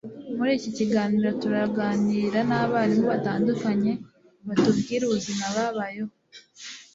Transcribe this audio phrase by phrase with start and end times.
[0.37, 3.91] Muri iki kiganiro turaganira n'abarimu batandukanye
[4.47, 6.13] batubwire ubuzima babayeho.